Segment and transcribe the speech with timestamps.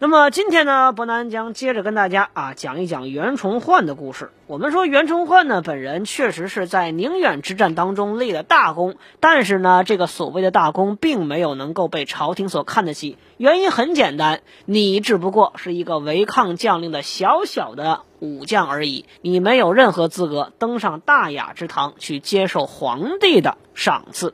[0.00, 4.30] 那么今天呢，伯南将接着跟大家啊讲一讲袁崇焕的故事。
[4.46, 13.18] 我们说袁崇焕呢，本人确实是在宁远之战当中立了大功，但是呢，这个所谓的大功并没有能够被朝廷所看得起。
[13.38, 24.32] 原因很简单，你只不过是一个违抗将令的小小的武将而已，你没有任何资格登上大雅之堂去接受皇帝的赏赐。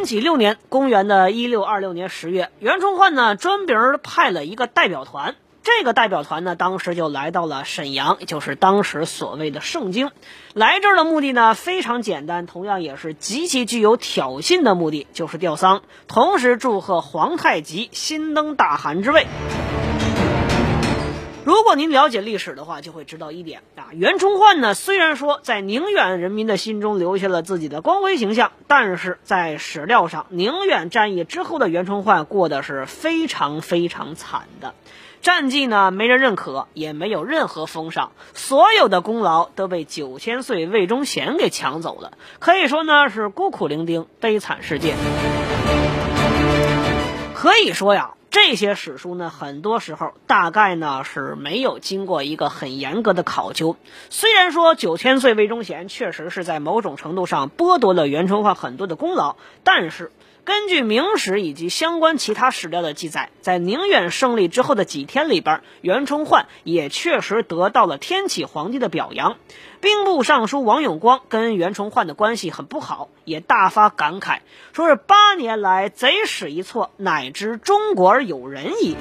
[0.00, 5.34] 天启六年，公元的一六二六年十月，袁崇焕呢专门派了一个代表团。
[5.62, 10.10] 这个代表团呢，当时就来到了沈阳，就是当时所谓的盛京。
[10.54, 19.26] 来这儿的目的呢非常简单，同样也是极其具有挑衅的目的，就是吊丧，同时祝贺皇太极新登大汗之位。
[21.44, 34.74] 如果您了解历史的话，就会知道一点啊，袁崇焕呢，虽然说在宁远人民的心中留下了自己的光辉形象，但是在史料上，宁远战役之后的袁崇焕过得是非常非常惨的，
[35.22, 44.94] 战绩呢没人认可，也没有任何封赏，所有的功劳都被九千岁魏忠贤给抢走了，可以说呢是孤苦伶仃，悲惨世界。
[47.34, 48.10] 可以说呀。
[48.30, 53.76] 这些史书呢，很多时候大概呢是没有经过一个很严格的考究。
[54.08, 60.12] 虽然说九千岁魏忠贤确实是在某种程度上剥夺了袁崇焕很多的功劳，但是。
[60.50, 69.36] 根据明史以及相关其他史料的记载，在宁远胜利之后的几天里边，袁崇焕也确实得到了天启皇帝的表扬。
[69.80, 74.40] 兵部尚书王永光跟袁崇焕的关系很不好，也大发感慨，
[74.72, 78.96] 说是八年来贼使一错，乃知中国而有人矣。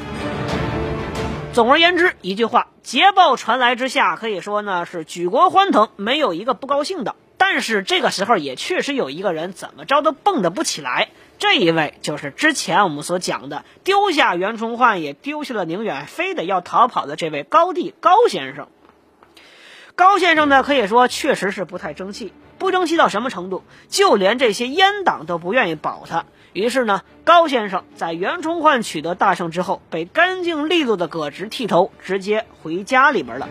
[1.53, 7.15] 总而言之，一句话，捷报传来之下，可以说呢是举国欢腾，没有一个不高兴的。
[7.39, 11.09] 但是这个时候也确实有一个人怎么着都蹦跶不起来。
[11.39, 18.67] 这一位就是之前我们所讲的丢下袁崇焕也丢下了宁远，非得要逃跑的这位高帝高先生。
[19.95, 23.63] 高先生呢，可以说确实是不太争气，不争气到什么程度？
[23.87, 26.25] 就连这些阉党都不愿意保他。
[26.51, 33.47] 于是呢，高先生在袁崇焕取得大胜之后，被干净利落的革职剃头，直接回家里边了。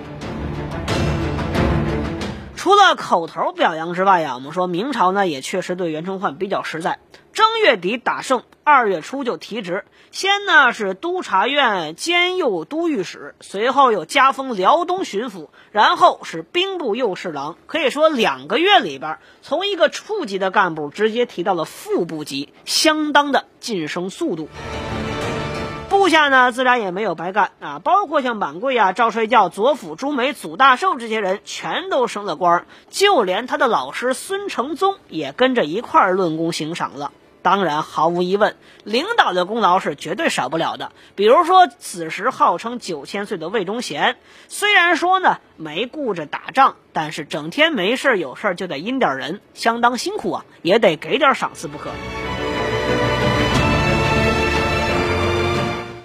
[2.59, 6.99] 除了口头表扬之外呀，我们说明朝呢也确实对袁崇焕比较实在。
[7.33, 17.57] 正月底打胜，二月初就提职，先呢是督察院兼右都御史，随后又加封辽东巡抚，然后是兵部右侍郎。
[17.69, 24.49] 可以说两个月里边，从一个处级的干部直接提到了副部级，相当的晋升速度。
[26.09, 37.13] 下呢，自然也没有白干啊，包括像满贵啊、赵帅教、左辅朱梅、祖大寿这些人，全都升了官，就连他的老师孙承宗也跟着一块儿论功行赏了。
[37.41, 40.93] 当然，毫无疑问，领导的功劳是绝对少不了的。
[41.15, 44.17] 比如说，此时号称九千岁的魏忠贤，
[44.49, 51.91] 虽然说呢没顾着打仗，但是整天没事有事儿就得阴点人，相当辛苦啊，也得给点赏赐不可。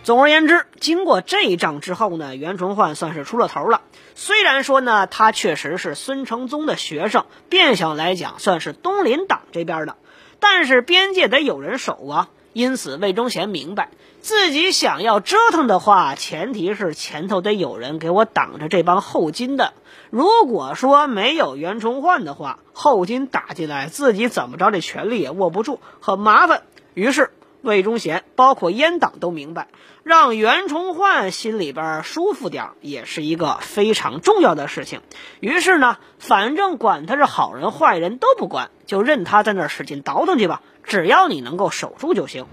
[0.03, 3.81] 总而言之，经过这一仗之后呢，袁崇焕算是出了头了。
[4.15, 9.95] 虽然说呢，他确实是孙承宗的学生，变相来讲算是东林党这边的，
[10.41, 12.29] 但是边界得有人守啊。
[12.51, 19.73] 因此，魏忠贤明白自己想要折腾的话，前提是前头得有人给我挡着这帮后金的。
[20.09, 26.63] 如果说没有袁崇焕的话，后金打进来，自己怎么着这权力也握不住，很麻烦。
[26.93, 27.31] 于是。
[27.63, 29.69] 魏忠贤，包括阉党都明白，
[30.03, 34.99] 让袁崇焕心里边舒服点也是一个非常重要的事情。
[35.39, 42.47] 于是呢，反正管他是好人坏人都不管，就任他在那儿使劲倒腾去吧，只要你能够守住就行。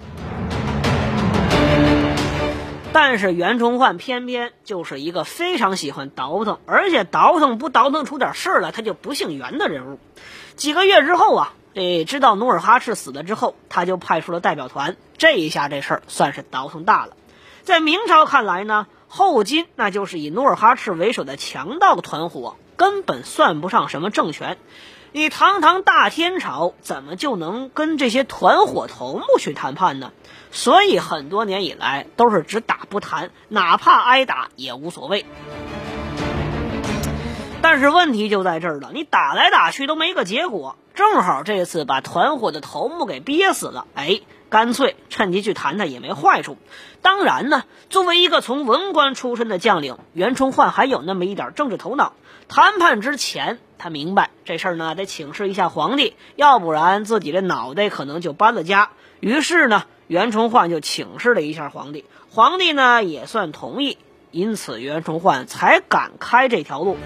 [2.93, 9.99] 但是袁崇焕偏偏就是一个非常喜欢倒腾，而且倒腾不倒腾出点事儿来，他就不姓袁的人物。
[10.55, 11.53] 几个月之后啊。
[11.75, 14.97] 这知道努尔哈赤死了之后，他就派出了代表团。
[15.19, 17.17] 这一下这事儿算是倒腾大了。
[17.63, 24.59] 在明朝看来呢，后金那就是以努尔哈赤为首的强盗团伙，根本算不上什么政权。
[25.13, 30.13] 你堂堂大天朝怎么就能跟这些团伙头目去谈判呢？
[30.53, 35.25] 所以很多年以来都是只打不谈，哪怕挨打也无所谓。
[37.63, 46.57] 但是问题就在这儿了，你打来打去都没个结果，正好这次把团伙的头目给憋死了，哎，干脆趁机去谈谈也没坏处。
[47.03, 52.15] 当然呢，作为一个从文官出身的将领，袁崇焕还有那么一点政治头脑。
[52.49, 58.91] 谈判之前，他明白这事儿呢得请示一下皇帝，要不然自己的脑袋可能就搬了家。
[59.21, 63.99] 于是呢，袁崇焕就请示了一下皇帝，皇帝呢也算同意，
[64.31, 66.97] 因此袁崇焕才敢开这条路。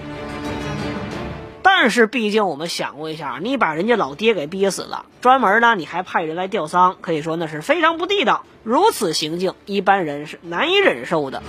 [1.65, 8.45] 但是，毕竟我们想过一下，你把人家老爹给憋死了，专门呢你还派人来吊丧，可以说那是非常不地道。
[8.63, 11.43] 如此行径，一般人是难以忍受的。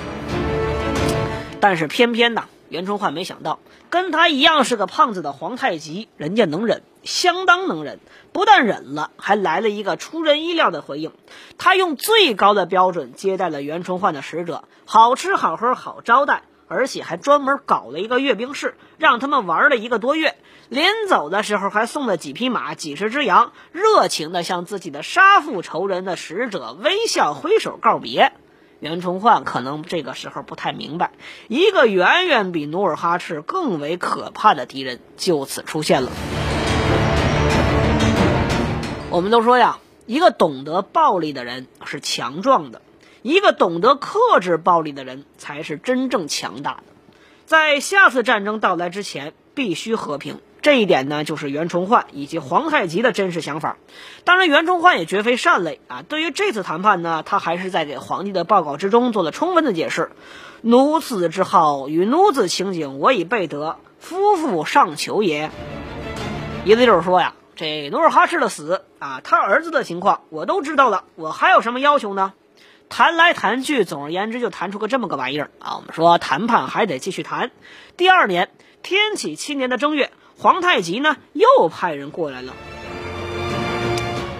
[1.59, 3.59] 但是偏偏呢，袁崇焕没想到，
[3.89, 7.99] 跟他一样是个胖子的皇太极，人家能忍，相当能忍。
[8.31, 11.11] 不但忍了，还来了一个出人意料的回应。
[11.57, 16.43] 他用最高的标准接待了袁崇焕的使者，好吃好喝好招待。
[16.67, 20.35] 而且还专门搞了一个阅兵式，让他们玩了一个多月。
[20.67, 28.33] 临走的时候还送了几匹马、几十只羊，热情地向自己的杀父仇人的使者微笑挥手告别。
[28.79, 31.11] 袁崇焕可能这个时候不太明白，
[31.47, 36.11] 一个远远比努尔哈赤更为可怕的敌人就此出现了。
[39.11, 42.81] 我们都说呀，一个懂得暴力的人是强壮的。
[43.25, 46.83] 一个懂得克制暴力的人才是真正强大的。
[47.47, 50.37] 在下次战争到来之前，必须和平。
[50.61, 53.77] 这一点呢，就是袁崇焕以及皇太极的真实想法。
[54.25, 56.03] 当然，袁崇焕也绝非善类啊。
[56.07, 60.11] 对于这次谈判呢，他还是在给皇帝的报告之中做了充分的解释。
[60.61, 65.49] 奴子之好与奴子情景，我已备得，夫妇尚求也。
[66.63, 72.33] 意思就是说呀，这努尔哈赤的死啊，他儿子的情况我都知道了，我还有什么要求呢？
[72.89, 75.75] 谈来谈去，总而言之就谈出个这么个玩意儿啊！
[75.77, 77.51] 我们说谈判还得继续谈。
[77.97, 78.49] 第二年
[78.83, 82.53] 天启七年的正月，皇太极呢又派人过来了。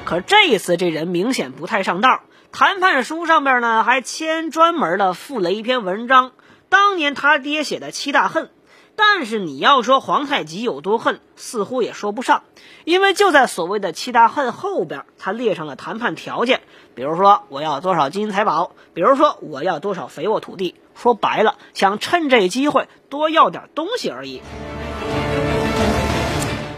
[0.06, 2.22] 可这一次这人明显不太上道。
[2.52, 6.32] 谈判书上面呢还签专门的附了一篇文章，
[6.70, 8.50] 当年他爹写的七大恨。
[8.98, 12.44] 但是你要说皇太极有多恨，似乎也说不上，
[12.86, 16.62] 因为就在所谓的七大恨后边，他列上了谈判条件，
[16.96, 24.42] 比如说我要多少金银财宝，比如说我要多少肥沃土地，说白了，想趁这机会多要点东西而已。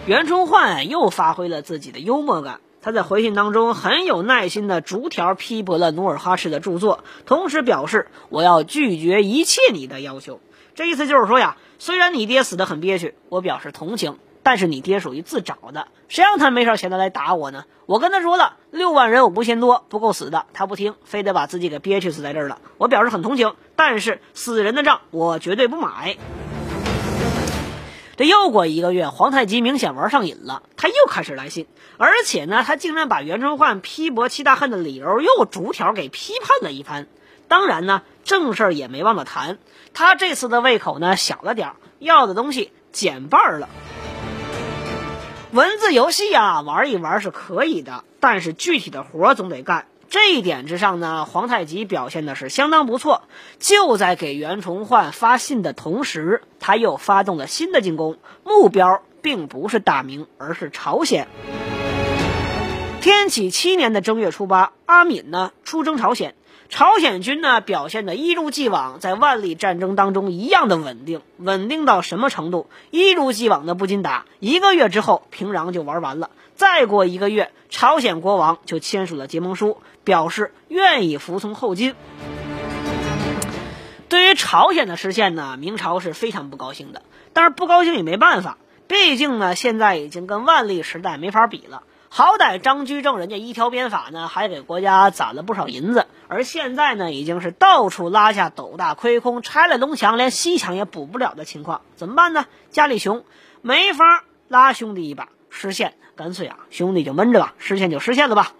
[0.07, 10.39] 袁崇焕又发挥了自己的幽默感，他在回信当中很有耐心的逐条批驳了努尔哈赤的著作，同时表示我要拒绝一切你的要求。
[10.73, 11.57] 这意思就是说呀。
[11.79, 17.65] 虽然你爹死得很憋屈，我表示同情，但是你爹属于自找的，谁让他没事闲的来打我呢？
[17.85, 22.59] 我跟他说了，六万人我不嫌多，不够死的，他不听，非得把自己给憋屈死在这儿了。
[22.79, 26.18] 我表示很同情，但是死人的账我绝对不买。
[28.15, 37.07] 这又过一个月，皇太极明显玩上瘾了，他又开始来信，而且呢，他竟然把袁崇焕批驳七大恨的理由又逐条给批判了一番。
[37.47, 39.57] 当然呢，正事儿也没忘了谈。
[39.94, 43.69] 他这次的胃口呢小了点儿，要的东西减半了。
[45.53, 49.88] 文字游戏啊，玩一玩是可以的，但是具体的活总得干。
[50.09, 53.24] 这一点之上呢，皇太极表现的是相当不错。
[53.59, 61.29] 就在给袁崇焕发信的同时，他又发动了新的进攻，目标并不是大明，而是朝鲜。
[63.00, 66.36] 天启七年的正月初八，阿敏呢出征朝鲜。
[66.69, 72.69] 朝鲜军呢表现的一如既往，在万历战争当中一样的稳定，稳定到什么程度？
[72.91, 76.29] 一如既往的不禁打，一个月之后平壤就玩完了。
[76.55, 81.95] 再过一个月，朝鲜国王就签署了结盟书，表示愿意服从后金。
[84.09, 88.57] 对于朝鲜的实现呢，明朝是非常不高兴的，但是不高兴也没办法，
[88.88, 91.83] 毕竟呢现在已经跟万历时代没法比了。
[92.09, 102.45] 好歹张居正人家一条鞭法呢，还给国家攒了不少银子，而现在呢，已经是到处拉下斗大亏空，拆了龙墙，连西墙也补不了的情况，怎么办呢？
[102.71, 103.23] 家里穷，
[103.61, 108.53] 没法拉兄弟一把实现，干脆啊，兄弟就闷着吧，实现就实现了吧。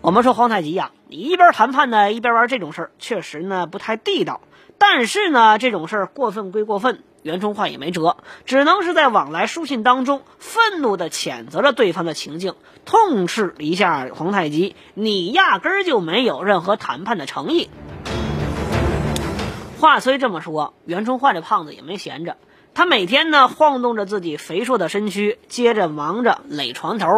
[0.00, 4.40] 我们说皇太极呀，你一边谈判呢，一边玩这种事儿，确实呢不太地道。
[4.78, 7.02] 但是呢，这种事儿过分归过分。
[7.26, 12.54] 袁崇焕也没辙，只能是在往来书信当中愤怒地谴责了对方的情境，
[12.84, 17.68] 痛斥一下皇太极：“你压根儿就没有任何谈判的诚意。”
[19.80, 22.36] 话虽这么说，袁崇焕这胖子也没闲着。
[22.74, 27.08] 他每天呢晃动着自己肥硕的身躯，接着忙着垒船头。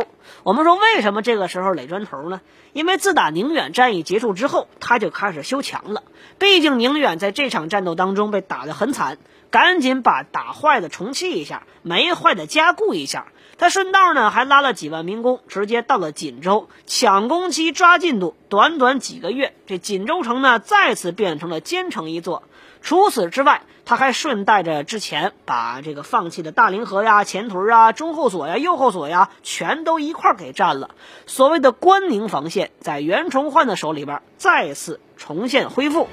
[0.42, 2.40] 我们说为什么这个时候垒砖头呢？
[2.72, 6.04] 因为自打宁远战役结束之后，他就开始修墙了。
[6.38, 9.18] 毕竟宁远在这场战斗当中被打得很惨，
[9.50, 13.26] 赶紧把打坏的重砌一下，没坏的加固一下。
[13.56, 18.36] 他顺道呢还拉了几万民工，直接到了锦州，抢工期抓进度。
[18.48, 22.44] 短短几个月，这锦州城呢再次变成了坚城一座。
[22.82, 30.90] 除此之外，他还顺带着之前把这个放弃的大凌河呀、前屯啊、中后所呀、右后所呀，全都一块给占了。
[31.26, 36.06] 所谓的关宁防线，在袁崇焕的手里边再次重现恢复。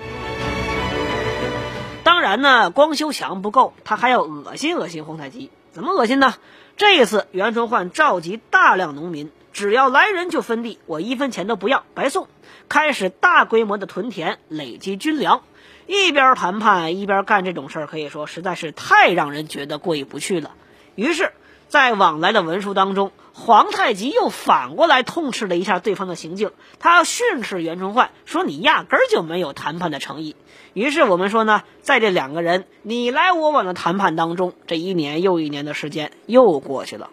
[2.42, 5.52] 那，光修墙不够，他还要恶心恶心皇太极。
[5.72, 6.36] 怎么恶心呢？
[6.78, 12.28] 这一次，袁崇焕召集大量农民，只要来人就分地，我一分钱都不要，白送。
[12.68, 15.42] 开始大规模的屯田，累积军粮。
[15.88, 20.52] 一边谈判一边干这种事儿，可以说实在是太让人觉得过意不去了。
[20.96, 21.32] 于是，
[21.68, 30.36] 在往来的文书当中，皇太极又反过来痛斥了一下对方的行径，他要训斥袁崇焕，说你压根儿就没有谈判的诚意。
[30.74, 37.10] 于是我们说呢，在这两个人你来我往的谈判当中，这一年又一年的时间又过去了。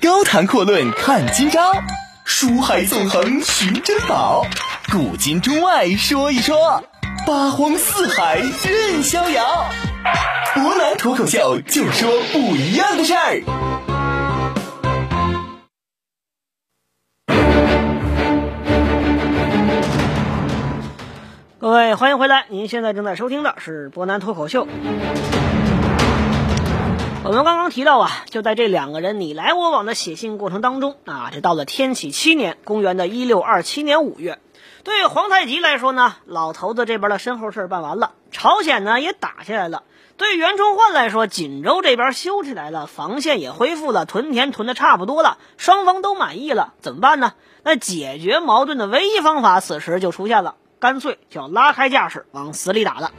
[0.00, 1.72] 高谈阔论看今朝，
[2.24, 4.46] 书海纵横寻珍宝，
[4.92, 6.84] 古今中外说一说，
[7.26, 9.64] 八荒四海任逍遥。
[10.52, 13.42] 博南脱口秀就说不一样的事儿。
[21.58, 22.44] 各位，欢迎回来！
[22.50, 24.68] 您现在正在收听的是博南脱口秀。
[27.24, 34.38] 我们刚刚提到啊，就在这两个人你来我往的写信过程当中啊，这到了天启七年，公元的一六二七年五月，
[34.84, 39.84] 对皇太极来说呢，老头子这边的身后事办完了，朝鲜呢也打下来了；
[40.16, 47.34] 对袁崇焕来说，锦州这边修起来了，防线也恢复了，屯田屯的差不多了，双方都满意了，怎么办呢？
[47.62, 53.12] 那解决矛盾的唯一方法，此时就出现了，干脆就要拉开架势，往死里打了。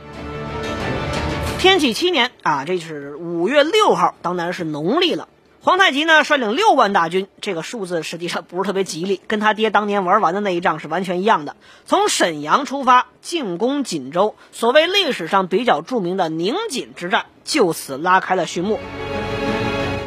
[1.59, 5.29] 天启七年啊，这是五月六号，当然是农历了。
[5.65, 11.55] 皇太极呢率领六万大军，这个数字实际上不是特别吉利，跟他爹当年玩完的那一仗是完全一样的。
[11.85, 18.77] 从沈阳出发进攻锦州，所谓历史上比较著名的宁锦之战就此拉开了序幕。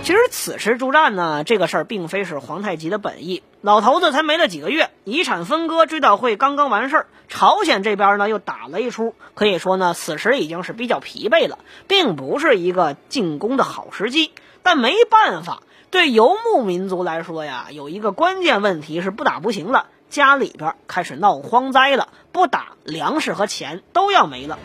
[0.03, 3.43] 其实此时助战呢，这个事儿并非是皇太极的本意。
[3.63, 11.59] 老头子才没了几个月，遗产分割追悼会刚刚完事儿，朝鲜这边呢又打了一出，可以说呢，此时已经是比较疲惫了，
[11.89, 14.33] 并不是一个进攻的好时机。
[14.67, 24.59] 但没办法，对游牧民族来说呀，有一个关键问题是不打不行了，家里边开始闹荒灾了，不打粮食和钱都要没了。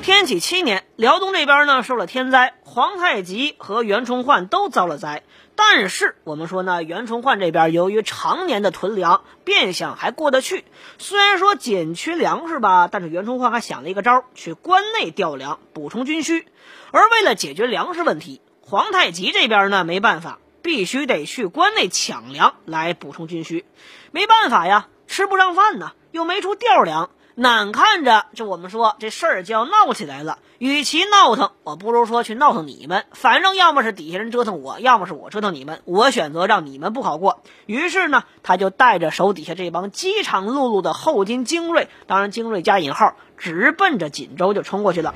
[0.00, 5.22] 天启七年，辽东这边呢受了天灾，皇太极和袁崇焕都遭了灾。
[5.54, 10.64] 但是我们说呢，袁崇焕这边由于常年的囤粮，变相还过得去。
[10.96, 16.46] 虽然说紧缺粮食吧，但是袁崇焕还想了一个招，去关内调粮，补充军需。
[16.92, 23.64] 而为了解决粮食问题，皇太极这边呢没办法，必须得去关内抢粮来补充军需。
[24.10, 27.10] 没办法呀，吃不上饭呢，又没处调粮。
[27.36, 30.38] 眼看着，这我们说这事儿就要闹起来了。
[30.58, 33.06] 与其闹腾，我不如说去闹腾你们。
[33.12, 35.80] 反正要么是底下人折腾我，要么是我折腾你们。
[35.86, 37.42] 我选择让你们不好过。
[37.64, 45.14] 于是呢，他就带着手底下这帮饥肠辘辘的后金精锐，当然精锐加引号，直奔着锦州就冲过去了。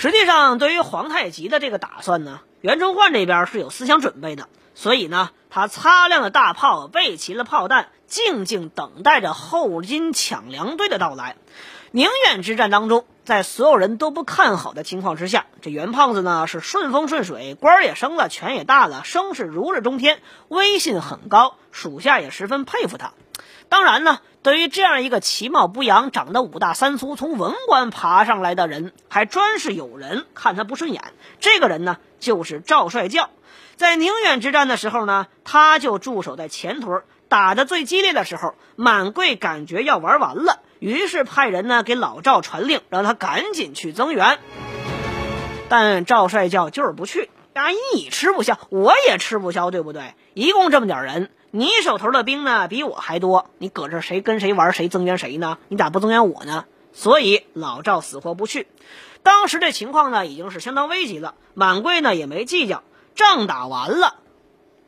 [0.00, 4.46] 实际上，对于皇太极的这个打算呢，袁崇焕这边是有思想准备的。
[4.76, 11.34] 所以呢，他擦亮了大炮，备齐了炮弹，静静等待着后金抢粮队的到来。
[11.90, 23.14] 宁远之战当中，在所有人都不看好的情况之下，这袁胖子呢是顺风顺水，官也升了，权也大了，声势如日中天，威信很高，属下也十分佩服他。
[23.68, 31.02] 当然呢，对于这样一个其貌不扬、长得五大三粗、从文官爬上来的人，还专是有人看他不顺眼。
[31.38, 33.28] 这个人呢，就是赵帅教。
[33.76, 44.38] 在宁远之战的时候呢，他就驻守在前屯，打得最激烈的时候，满贵感觉要玩完了，于是派人呢给老赵传令，让他赶紧去增援。
[45.68, 50.14] 但赵帅教就是不去，阿姨你吃不消，我也吃不消，对不对？
[50.38, 55.58] 一共这么点人，你手头的兵呢比我还多，你搁这谁跟谁玩，谁增援谁呢？
[55.66, 56.64] 你咋不增援我呢？
[56.92, 58.68] 所以老赵死活不去。
[59.24, 62.84] 当时这情况呢已经是相当危急了，满贵呢也没计较。
[63.16, 64.14] 仗打完了，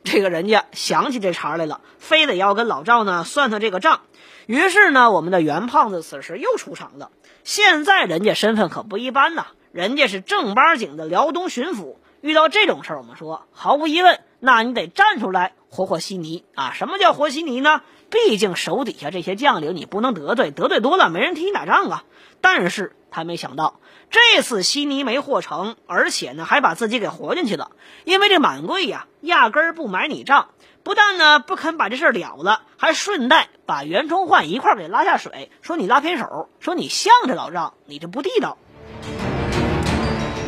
[0.05, 4.03] 这个人家想起这茬来了，非得要跟老赵呢算算这个账。
[4.47, 7.11] 于是呢，我们的袁胖子此时又出场了。
[7.43, 11.97] 现在人家身份可不一般呐，人家是正八经的辽东巡抚。
[12.21, 16.73] 遇到这种事儿，我们说毫无疑问，那你得站出来和和稀泥啊！
[16.75, 17.83] 什么叫和稀泥呢？
[18.11, 22.05] 毕竟手底下这些将领你不能得罪，得罪多了没人替你打仗啊。
[22.41, 23.79] 但是他没想到
[24.11, 27.71] 这次稀泥没和成，而且呢还把自己给活进去了。
[28.05, 30.49] 因为这满贵呀，压根儿不买你账，
[30.83, 38.57] 不但呢不肯把这事儿了了，还顺带把袁崇焕一块儿给拉下水，说你拉偏手，说你向着老赵，你这不地道。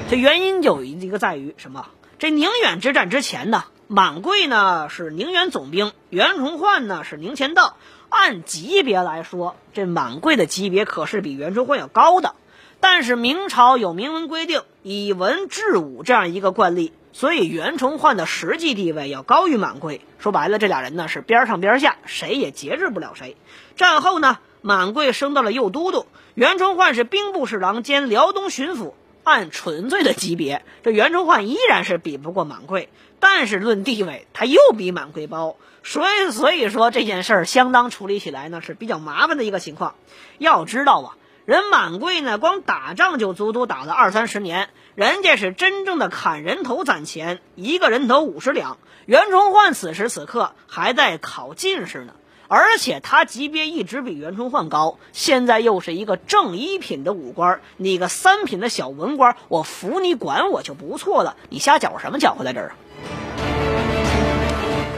[0.08, 1.86] 这原因就一个在于什么？
[2.18, 7.76] 这宁远之战之前呢，满贵呢是宁远总兵，袁崇焕呢是宁前道。
[8.08, 12.34] 按级别来说，这满贵的级别可是比袁崇焕要高的。
[12.80, 20.00] 但是明朝有明文规定，以文治武这样一个惯例，所以袁崇焕的实际地位要高于满贵。
[20.18, 23.36] 说白了，这俩人呢是边上边下，谁也节制不了谁。
[23.76, 28.94] 战后呢，满贵升到了右都督，袁崇焕是兵部侍郎兼辽东巡抚。
[29.24, 32.88] 按纯粹的级别，这袁崇焕依然是比不过满贵，
[33.24, 39.94] 但是论地位，他又比满贵高，所以所以说这件事儿相当处理起来呢是比较麻烦的一个情况。
[40.38, 41.14] 要知道啊，
[41.44, 48.78] 人满贵呢光打仗就足足打了二三十年，人家是真正的砍人头攒钱，一个人头五十两。
[49.06, 52.14] 袁崇焕此时此刻还在考进士呢。
[52.54, 62.76] 而且他级别一直比袁崇焕高，现在又是一个正一品的武官，你个三品的小文官，我服你管我就不错了，你瞎搅和什么搅和在这儿啊？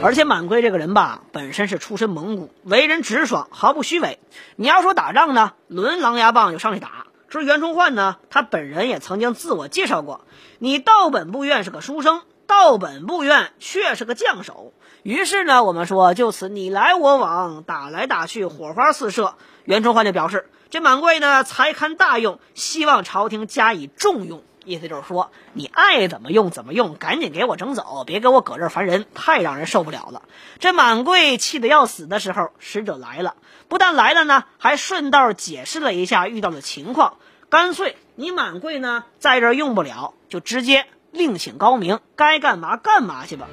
[0.03, 4.19] 而且满贵这个人吧，本身是出身蒙古，为人直爽，毫不虚伪。
[4.57, 7.07] 你要说打仗呢，抡狼牙棒就上去打。
[7.29, 10.25] 至于袁崇焕呢，他本人也曾经自我介绍过，
[10.59, 12.21] 你道本部院是个书生。
[12.47, 14.71] 道本部院却是个将手，
[15.05, 19.35] 于是呢，我们说就此你来我往，打来打去，火花四射。
[19.63, 24.41] 袁崇焕就表示，这满贵呢才堪大用，希望朝廷加以重用。
[24.63, 30.23] 意思就是说，你爱怎么用怎么用，赶紧给我整走，别给我搁这儿烦人，太让人受不了了。
[30.57, 33.35] 这满贵气得要死的时候，使者来了，
[33.67, 37.17] 不但来了呢，还顺道解释了一下遇到的情况，
[37.49, 40.87] 干脆你满贵呢在这用不了，就直接。
[41.11, 43.47] 另请高明，该干嘛干嘛去吧。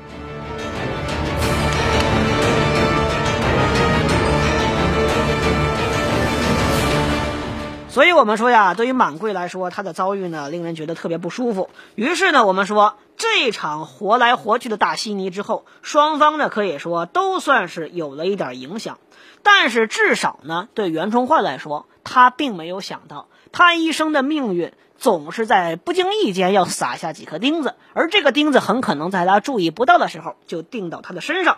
[7.92, 11.68] 所以，我们说呀，对于满贵来说，他的遭遇呢，令人觉得特别不舒服。
[11.94, 18.96] 于是呢，我们说这场活来活去的大稀泥之后，双方呢可以说都算是有了一点影响。
[19.42, 24.72] 但是，至少呢，对袁崇焕来说，他并没有想到他一生的命运。
[24.96, 31.56] 总是在不经意间要撒下几颗钉子，而这个钉子很可能在他注意不到的时候就钉到他的身上。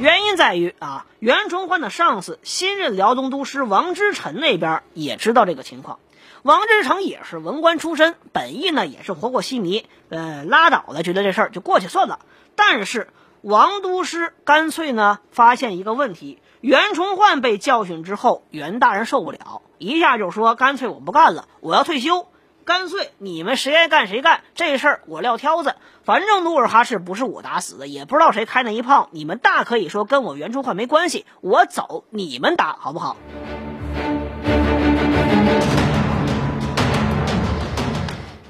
[0.00, 5.98] 原因在于啊，袁崇焕的上司新任辽东都师王之臣那边也知道这个情况。
[6.42, 12.20] 王之成也是文官出身，本意呢也是活过稀泥，呃，拉倒了，觉得这事儿就过去算了。
[12.54, 13.08] 但是
[13.42, 19.60] 王都师干脆呢发现一个问题：袁崇焕被教训之后，袁大人受不了。
[19.76, 22.26] 一下就说干脆我不干了，我要退休。
[22.70, 25.74] 干脆你们谁爱干谁干，这事儿我撂挑子。
[26.04, 31.26] 反正努尔哈赤不是我打死的，也不知道谁开那一炮，你们大可以说跟我袁崇焕没关系。
[31.40, 33.16] 我走，你们打好不好？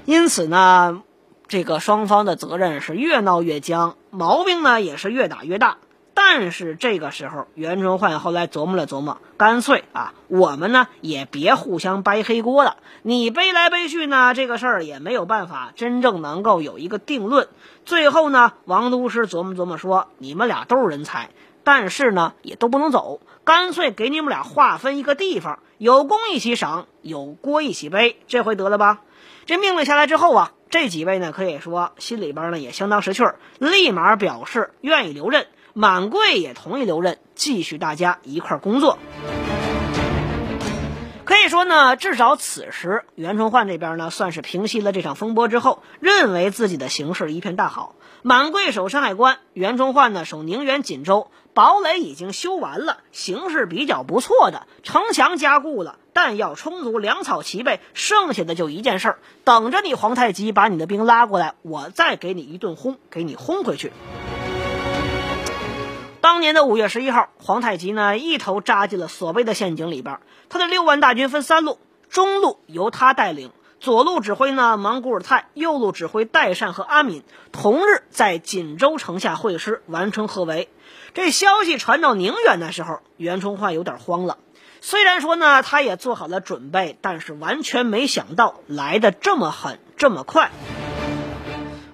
[0.04, 1.02] 因此呢，
[1.48, 5.78] 这个双方的责任是越闹越僵，毛病呢也是越打越大。
[6.14, 12.76] 但是这个时候，袁崇焕后来琢磨了琢磨，干脆啊，我们呢也别互相掰黑锅了。
[13.02, 17.48] 你背来背去呢，这个事儿也没有办法真正能够有一个定论。
[17.84, 21.30] 最后呢，王都师琢磨琢磨说：“你们俩都是人才，
[21.64, 29.00] 但是呢也都不能走，干脆给你们俩划分一个地方，有功一起赏，有锅一起背，这回得了吧？”
[29.46, 35.46] 这命令下来之后啊，这几位呢可以说心里边呢也相当识趣儿，立马表示愿意留任。
[35.74, 38.98] 满贵也同意留任，继续大家一块工作。
[41.24, 47.94] 可以说呢，至少此时袁崇焕这边呢，算是平息了这场风波之后，认为自己的形势一片大好。
[48.22, 63.92] 满贵守山海关，袁崇焕呢守宁远锦州，堡垒已经修完了，形势比较不错的，城墙加固了，弹药充足，粮草齐备，剩下的就一件事儿，等着你皇太极把你的兵拉过来，我再给你一顿轰，给你轰回去。
[66.30, 70.20] 当年的五月十一号，皇太极呢一头扎进了所谓的陷阱里边。
[70.48, 80.68] 他的六万大军分三路，中路由他带领，左路指挥呢莽古尔泰，右路指挥代善和阿敏，同日在锦州城下会师，完成合围。
[81.14, 84.38] 这消息传到宁远的时候，袁崇焕有点慌了。
[84.80, 90.52] 虽然说呢，他也做好了准备，但是完全没想到来的这么狠，这么快。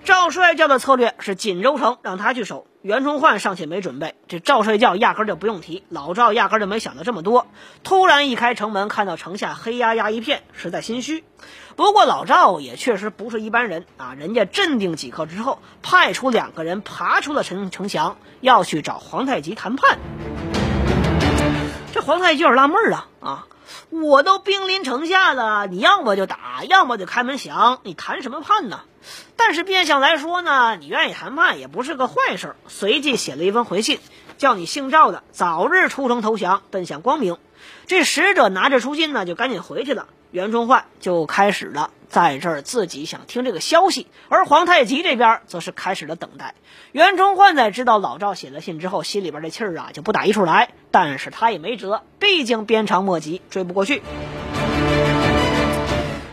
[0.06, 7.48] 赵帅教的策略是锦州城让他去守，袁崇焕尚且没准备，这赵帅教压根就不用提，老赵压根就没想到这么多。
[7.82, 11.24] 突然一开城门，看到城下黑压压一片，实在心虚。
[11.74, 19.98] 不过老赵也确实不是一般人啊，人家镇定几刻之后，派出两个人爬出了城城墙，要去找皇太极谈判。
[21.92, 23.46] 这皇太极有点纳闷啊啊！
[23.90, 28.81] 我都兵临城下了，你要么就打，要么就开门降，你谈什么判呢？
[29.37, 32.57] 但是变相来说呢，你愿意谈判也不是个坏事。
[32.68, 34.00] 随即写了一封回信，
[34.38, 37.38] 叫你姓赵的早日出城投降，奔向光明。
[37.87, 40.09] 这使者拿着书信呢，就赶紧回去了。
[40.33, 46.54] 袁崇焕就开始了在这儿自己想听这个消息，而皇太极这边则是开始了等待。
[46.92, 54.02] 袁崇焕在知道老赵写了信之后，心里边这气儿啊就不打一处来，但是他也没辙，毕竟鞭长莫及，追不过去。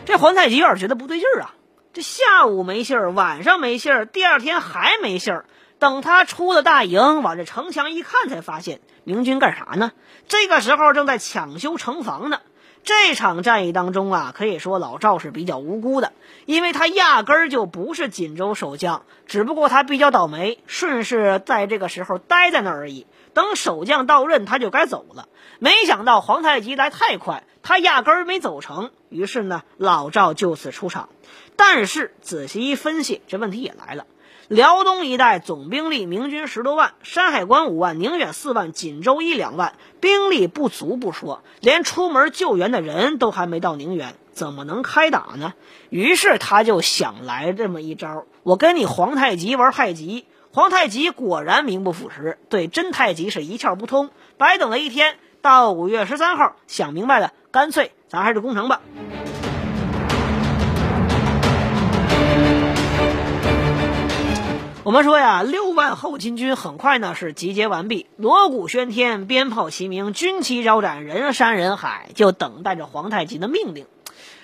[0.06, 1.54] 这皇太极有点觉得不对劲儿啊。
[1.92, 5.44] 这下午没信儿，晚上没信儿，第二天还没信儿。
[5.78, 9.92] 等他出了大营，往这城墙一看，才发现明军干啥呢？
[10.28, 12.40] 这个时候正在抢修城防呢。
[12.84, 16.12] 这场战役当中啊，可以说老赵是比较无辜的，
[16.44, 23.06] 因为他压根儿就不是锦州守将，只不过他比较倒霉，顺势在这个时候待在那儿而已。
[23.32, 25.28] 等守将到任，他就该走了。
[25.58, 28.90] 没想到皇太极来太快，他压根儿没走成。
[29.08, 31.08] 于是呢，老赵就此出场。
[31.56, 34.06] 但是仔细一分析，这问题也来了。
[34.48, 45.54] 辽东一带总兵力明军十多万，山海关五万，宁远四万，锦州一两万，兵力不足不说，连出门救援的人都还没到宁远，怎么能开打呢？
[45.88, 50.26] 于是他就想来这么一招：我跟你皇太极玩太极。
[50.52, 55.16] 皇太极果然名不副实，对真太极是一窍不通，白等了一天。
[55.42, 58.80] 到五月十三号，想明白了，干脆咱还是攻城吧。
[64.84, 73.86] 我们说呀，六万后金军很快呢是集结完毕，锣鼓喧天，鞭炮齐鸣，军旗招展，人山人海，就等待着皇太极的命令。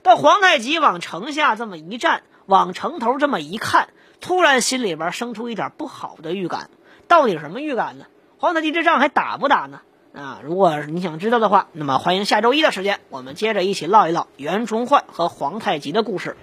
[0.02, 3.90] 到皇太极往城下这么一站，往城头这么一看，
[4.22, 6.70] 突然心里边生出一点不好的预感。
[7.06, 8.06] 到底什么预感呢？
[8.38, 9.82] 皇太极这仗还打不打呢？
[10.14, 16.34] 啊，如果你想知道的话，那么欢迎下周一的时间，我们接着一起唠一唠袁崇焕和皇太极的故事。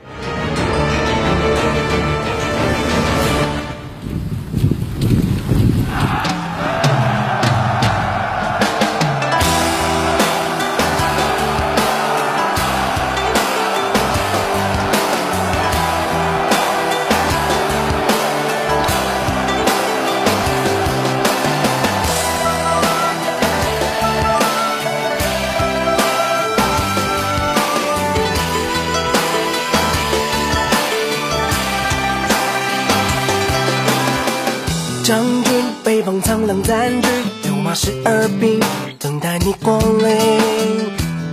[36.08, 37.10] 方苍狼占据，
[37.43, 38.62] 六马十二兵，
[38.98, 40.88] 等待你光临。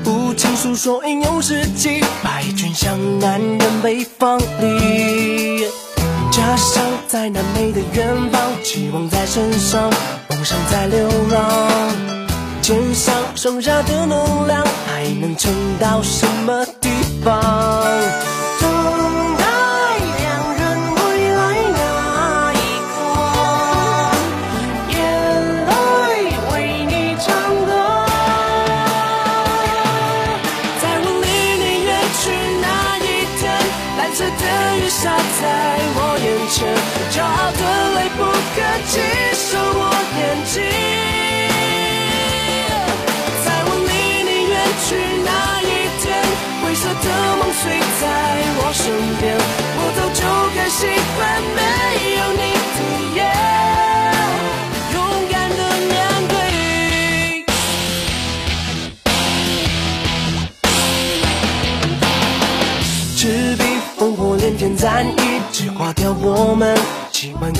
[0.04, 5.68] 无情诉说英勇事迹，败军向南人北方里。
[6.32, 9.88] 家乡在南美的远方，期望在身上，
[10.28, 11.70] 梦想在流浪。
[12.60, 16.90] 肩上剩下的能量，还能撑到什么地
[17.22, 17.40] 方？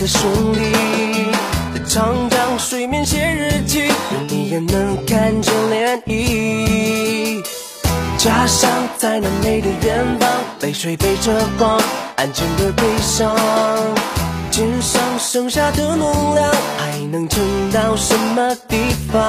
[0.05, 0.61] 的兄弟，
[1.89, 7.43] 长江水面写日记，愿你也能看见涟漪。
[8.19, 11.81] 家乡在南美的远方，泪水背着光，
[12.17, 13.35] 安静的悲伤。
[14.51, 18.77] 肩上剩下的能量，还能撑到什么地
[19.11, 19.23] 方？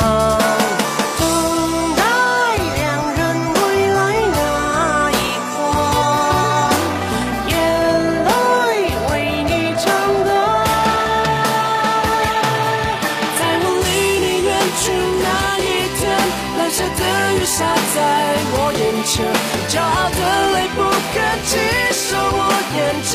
[19.15, 20.81] 骄傲的泪不
[21.15, 21.57] 敢弃
[21.93, 23.13] 守我眼睛。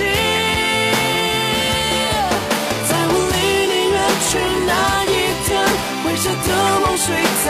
[2.89, 3.37] 在我离
[3.71, 4.29] 你远去
[4.67, 4.73] 那
[5.05, 5.07] 一
[5.45, 5.49] 天
[6.03, 6.49] 灰色的
[6.81, 7.05] 梦睡
[7.45, 7.49] 在